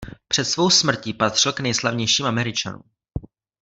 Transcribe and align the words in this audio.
Před 0.27 0.45
svou 0.45 0.69
smrtí 0.69 1.13
patřil 1.13 1.53
k 1.53 1.59
nejslavnějším 1.59 2.25
Američanům. 2.25 2.83